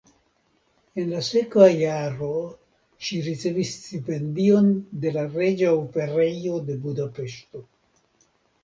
En 1.01 1.09
la 1.11 1.19
sekva 1.27 1.67
jaro 1.81 2.31
ŝi 3.09 3.19
ricevis 3.27 3.75
stipendion 3.83 4.73
de 5.05 5.13
la 5.21 5.29
Reĝa 5.37 5.79
Operejo 5.87 6.61
de 6.73 6.81
Budapeŝto. 6.89 7.65